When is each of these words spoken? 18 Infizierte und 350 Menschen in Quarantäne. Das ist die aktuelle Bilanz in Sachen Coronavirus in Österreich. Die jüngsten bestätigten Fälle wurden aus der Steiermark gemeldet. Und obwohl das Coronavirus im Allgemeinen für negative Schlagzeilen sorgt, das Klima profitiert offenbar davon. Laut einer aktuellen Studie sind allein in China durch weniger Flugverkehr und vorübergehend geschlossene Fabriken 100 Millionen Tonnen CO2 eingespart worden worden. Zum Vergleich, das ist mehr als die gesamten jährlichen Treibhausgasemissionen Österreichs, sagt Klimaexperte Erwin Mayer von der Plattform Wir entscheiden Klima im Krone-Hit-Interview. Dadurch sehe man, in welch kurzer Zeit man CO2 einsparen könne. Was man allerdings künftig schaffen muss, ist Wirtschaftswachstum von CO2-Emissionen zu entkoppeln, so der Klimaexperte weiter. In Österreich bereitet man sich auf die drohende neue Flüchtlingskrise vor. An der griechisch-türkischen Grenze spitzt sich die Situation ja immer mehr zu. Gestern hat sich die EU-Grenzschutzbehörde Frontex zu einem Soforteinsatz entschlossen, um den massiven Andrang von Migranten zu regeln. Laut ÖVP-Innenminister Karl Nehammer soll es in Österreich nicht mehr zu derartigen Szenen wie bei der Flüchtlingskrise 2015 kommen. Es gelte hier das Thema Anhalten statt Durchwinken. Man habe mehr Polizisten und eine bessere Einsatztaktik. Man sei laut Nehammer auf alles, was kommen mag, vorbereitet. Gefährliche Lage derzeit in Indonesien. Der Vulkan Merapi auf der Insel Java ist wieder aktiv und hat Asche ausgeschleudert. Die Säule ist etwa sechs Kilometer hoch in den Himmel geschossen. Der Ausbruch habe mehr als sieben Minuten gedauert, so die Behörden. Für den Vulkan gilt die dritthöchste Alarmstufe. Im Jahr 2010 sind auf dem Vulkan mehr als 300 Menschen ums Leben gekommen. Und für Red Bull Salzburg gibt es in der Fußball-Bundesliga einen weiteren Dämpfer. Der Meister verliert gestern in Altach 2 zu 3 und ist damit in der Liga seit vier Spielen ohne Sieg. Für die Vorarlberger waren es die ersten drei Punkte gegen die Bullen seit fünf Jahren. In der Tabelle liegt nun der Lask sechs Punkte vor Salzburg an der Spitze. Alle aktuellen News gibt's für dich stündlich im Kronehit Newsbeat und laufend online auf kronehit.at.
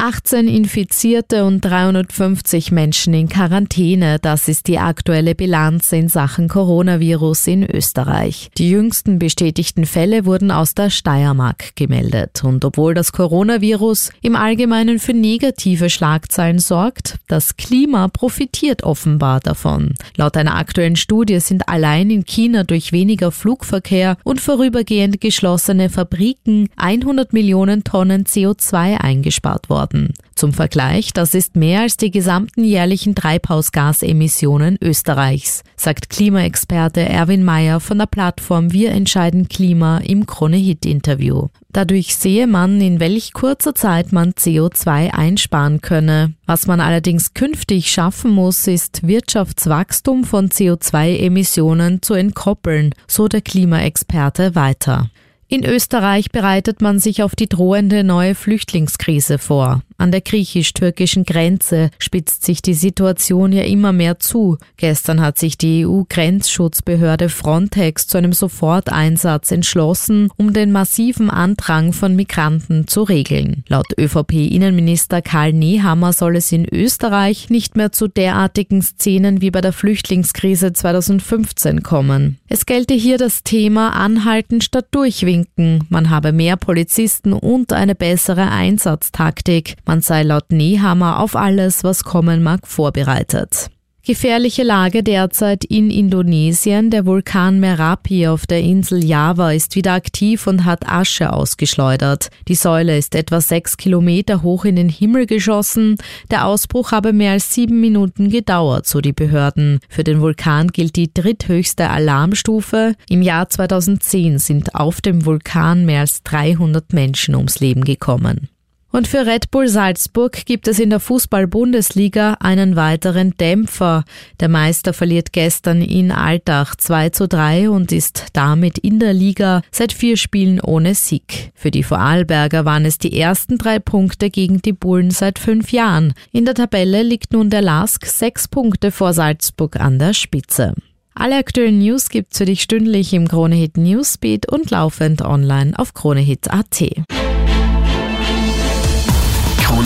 18 0.00 0.48
Infizierte 0.48 1.44
und 1.44 1.60
350 1.60 2.72
Menschen 2.72 3.12
in 3.12 3.28
Quarantäne. 3.28 4.18
Das 4.18 4.48
ist 4.48 4.66
die 4.66 4.78
aktuelle 4.78 5.34
Bilanz 5.34 5.92
in 5.92 6.08
Sachen 6.08 6.48
Coronavirus 6.48 7.46
in 7.48 7.70
Österreich. 7.70 8.48
Die 8.56 8.70
jüngsten 8.70 9.18
bestätigten 9.18 9.84
Fälle 9.84 10.24
wurden 10.24 10.52
aus 10.52 10.72
der 10.72 10.88
Steiermark 10.88 11.76
gemeldet. 11.76 12.42
Und 12.42 12.64
obwohl 12.64 12.94
das 12.94 13.12
Coronavirus 13.12 14.10
im 14.22 14.36
Allgemeinen 14.36 15.00
für 15.00 15.12
negative 15.12 15.90
Schlagzeilen 15.90 16.60
sorgt, 16.60 17.18
das 17.28 17.58
Klima 17.58 18.08
profitiert 18.08 18.84
offenbar 18.84 19.40
davon. 19.40 19.96
Laut 20.16 20.38
einer 20.38 20.56
aktuellen 20.56 20.96
Studie 20.96 21.40
sind 21.40 21.68
allein 21.68 22.08
in 22.08 22.24
China 22.24 22.64
durch 22.64 22.92
weniger 22.92 23.30
Flugverkehr 23.30 24.16
und 24.24 24.40
vorübergehend 24.40 25.20
geschlossene 25.20 25.90
Fabriken 25.90 26.70
100 26.76 27.34
Millionen 27.34 27.84
Tonnen 27.84 28.24
CO2 28.24 28.96
eingespart 28.96 29.68
worden 29.68 29.89
worden. 29.90 30.14
Zum 30.34 30.52
Vergleich, 30.52 31.12
das 31.12 31.34
ist 31.34 31.56
mehr 31.56 31.80
als 31.82 31.96
die 31.96 32.10
gesamten 32.10 32.64
jährlichen 32.64 33.14
Treibhausgasemissionen 33.14 34.78
Österreichs, 34.80 35.62
sagt 35.76 36.08
Klimaexperte 36.08 37.00
Erwin 37.00 37.44
Mayer 37.44 37.80
von 37.80 37.98
der 37.98 38.06
Plattform 38.06 38.72
Wir 38.72 38.92
entscheiden 38.92 39.48
Klima 39.48 39.98
im 39.98 40.24
Krone-Hit-Interview. 40.24 41.48
Dadurch 41.72 42.16
sehe 42.16 42.46
man, 42.46 42.80
in 42.80 43.00
welch 43.00 43.32
kurzer 43.32 43.74
Zeit 43.74 44.12
man 44.12 44.32
CO2 44.32 45.10
einsparen 45.12 45.80
könne. 45.82 46.34
Was 46.46 46.66
man 46.66 46.80
allerdings 46.80 47.34
künftig 47.34 47.90
schaffen 47.90 48.30
muss, 48.30 48.66
ist 48.66 49.06
Wirtschaftswachstum 49.06 50.24
von 50.24 50.48
CO2-Emissionen 50.48 52.02
zu 52.02 52.14
entkoppeln, 52.14 52.94
so 53.06 53.28
der 53.28 53.42
Klimaexperte 53.42 54.54
weiter. 54.54 55.10
In 55.52 55.64
Österreich 55.64 56.30
bereitet 56.30 56.80
man 56.80 57.00
sich 57.00 57.24
auf 57.24 57.34
die 57.34 57.48
drohende 57.48 58.04
neue 58.04 58.36
Flüchtlingskrise 58.36 59.38
vor. 59.38 59.82
An 60.00 60.12
der 60.12 60.22
griechisch-türkischen 60.22 61.24
Grenze 61.24 61.90
spitzt 61.98 62.46
sich 62.46 62.62
die 62.62 62.72
Situation 62.72 63.52
ja 63.52 63.64
immer 63.64 63.92
mehr 63.92 64.18
zu. 64.18 64.56
Gestern 64.78 65.20
hat 65.20 65.38
sich 65.38 65.58
die 65.58 65.84
EU-Grenzschutzbehörde 65.84 67.28
Frontex 67.28 68.06
zu 68.06 68.16
einem 68.16 68.32
Soforteinsatz 68.32 69.50
entschlossen, 69.50 70.30
um 70.38 70.54
den 70.54 70.72
massiven 70.72 71.28
Andrang 71.28 71.92
von 71.92 72.16
Migranten 72.16 72.86
zu 72.86 73.02
regeln. 73.02 73.62
Laut 73.68 73.92
ÖVP-Innenminister 73.98 75.20
Karl 75.20 75.52
Nehammer 75.52 76.14
soll 76.14 76.36
es 76.36 76.50
in 76.50 76.64
Österreich 76.64 77.50
nicht 77.50 77.76
mehr 77.76 77.92
zu 77.92 78.08
derartigen 78.08 78.80
Szenen 78.80 79.42
wie 79.42 79.50
bei 79.50 79.60
der 79.60 79.74
Flüchtlingskrise 79.74 80.72
2015 80.72 81.82
kommen. 81.82 82.38
Es 82.48 82.64
gelte 82.64 82.94
hier 82.94 83.18
das 83.18 83.42
Thema 83.42 83.90
Anhalten 83.90 84.62
statt 84.62 84.86
Durchwinken. 84.92 85.84
Man 85.90 86.08
habe 86.08 86.32
mehr 86.32 86.56
Polizisten 86.56 87.34
und 87.34 87.74
eine 87.74 87.94
bessere 87.94 88.50
Einsatztaktik. 88.50 89.76
Man 89.90 90.02
sei 90.02 90.22
laut 90.22 90.52
Nehammer 90.52 91.18
auf 91.18 91.34
alles, 91.34 91.82
was 91.82 92.04
kommen 92.04 92.44
mag, 92.44 92.68
vorbereitet. 92.68 93.70
Gefährliche 94.06 94.62
Lage 94.62 95.02
derzeit 95.02 95.64
in 95.64 95.90
Indonesien. 95.90 96.90
Der 96.90 97.06
Vulkan 97.06 97.58
Merapi 97.58 98.28
auf 98.28 98.46
der 98.46 98.60
Insel 98.60 99.04
Java 99.04 99.50
ist 99.50 99.74
wieder 99.74 99.94
aktiv 99.94 100.46
und 100.46 100.64
hat 100.64 100.88
Asche 100.88 101.32
ausgeschleudert. 101.32 102.28
Die 102.46 102.54
Säule 102.54 102.96
ist 102.96 103.16
etwa 103.16 103.40
sechs 103.40 103.76
Kilometer 103.76 104.44
hoch 104.44 104.64
in 104.64 104.76
den 104.76 104.88
Himmel 104.88 105.26
geschossen. 105.26 105.96
Der 106.30 106.46
Ausbruch 106.46 106.92
habe 106.92 107.12
mehr 107.12 107.32
als 107.32 107.52
sieben 107.52 107.80
Minuten 107.80 108.30
gedauert, 108.30 108.86
so 108.86 109.00
die 109.00 109.12
Behörden. 109.12 109.80
Für 109.88 110.04
den 110.04 110.20
Vulkan 110.20 110.68
gilt 110.68 110.94
die 110.94 111.12
dritthöchste 111.12 111.90
Alarmstufe. 111.90 112.94
Im 113.08 113.22
Jahr 113.22 113.48
2010 113.48 114.38
sind 114.38 114.76
auf 114.76 115.00
dem 115.00 115.26
Vulkan 115.26 115.84
mehr 115.84 116.02
als 116.02 116.22
300 116.22 116.92
Menschen 116.92 117.34
ums 117.34 117.58
Leben 117.58 117.82
gekommen. 117.82 118.50
Und 118.92 119.06
für 119.06 119.24
Red 119.24 119.50
Bull 119.52 119.68
Salzburg 119.68 120.44
gibt 120.46 120.66
es 120.66 120.80
in 120.80 120.90
der 120.90 120.98
Fußball-Bundesliga 120.98 122.38
einen 122.40 122.74
weiteren 122.74 123.36
Dämpfer. 123.36 124.04
Der 124.40 124.48
Meister 124.48 124.92
verliert 124.92 125.32
gestern 125.32 125.80
in 125.80 126.10
Altach 126.10 126.74
2 126.74 127.10
zu 127.10 127.28
3 127.28 127.70
und 127.70 127.92
ist 127.92 128.26
damit 128.32 128.78
in 128.78 128.98
der 128.98 129.12
Liga 129.12 129.62
seit 129.70 129.92
vier 129.92 130.16
Spielen 130.16 130.60
ohne 130.60 130.96
Sieg. 130.96 131.52
Für 131.54 131.70
die 131.70 131.84
Vorarlberger 131.84 132.64
waren 132.64 132.84
es 132.84 132.98
die 132.98 133.18
ersten 133.18 133.58
drei 133.58 133.78
Punkte 133.78 134.28
gegen 134.28 134.60
die 134.60 134.72
Bullen 134.72 135.12
seit 135.12 135.38
fünf 135.38 135.70
Jahren. 135.70 136.12
In 136.32 136.44
der 136.44 136.54
Tabelle 136.54 137.04
liegt 137.04 137.32
nun 137.32 137.48
der 137.48 137.62
Lask 137.62 138.04
sechs 138.06 138.48
Punkte 138.48 138.90
vor 138.90 139.12
Salzburg 139.12 139.76
an 139.76 140.00
der 140.00 140.14
Spitze. 140.14 140.74
Alle 141.14 141.36
aktuellen 141.36 141.78
News 141.78 142.08
gibt's 142.08 142.38
für 142.38 142.44
dich 142.44 142.62
stündlich 142.62 143.12
im 143.12 143.28
Kronehit 143.28 143.76
Newsbeat 143.76 144.50
und 144.50 144.70
laufend 144.70 145.22
online 145.22 145.78
auf 145.78 145.94
kronehit.at. 145.94 147.29